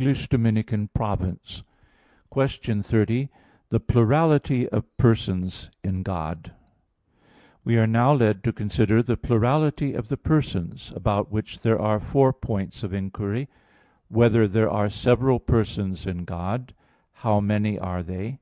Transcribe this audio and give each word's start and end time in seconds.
_______________________QUESTION 2.30 2.82
30 2.82 3.28
THE 3.68 3.80
PLURALITY 3.80 4.66
OF 4.70 4.96
PERSONS 4.96 5.70
IN 5.84 6.02
GOD 6.02 6.36
(In 6.38 6.42
Four 6.42 6.54
Articles) 6.54 6.56
We 7.64 7.76
are 7.76 7.86
now 7.86 8.14
led 8.14 8.42
to 8.44 8.52
consider 8.54 9.02
the 9.02 9.18
plurality 9.18 9.92
of 9.92 10.08
the 10.08 10.16
persons: 10.16 10.90
about 10.96 11.30
which 11.30 11.60
there 11.60 11.78
are 11.78 12.00
four 12.00 12.32
points 12.32 12.82
of 12.82 12.94
inquiry: 12.94 13.50
(1) 14.08 14.18
Whether 14.18 14.48
there 14.48 14.70
are 14.70 14.88
several 14.88 15.38
persons 15.38 16.06
in 16.06 16.24
God? 16.24 16.68
(2) 16.68 16.74
How 17.16 17.40
many 17.40 17.78
are 17.78 18.02
they? 18.02 18.38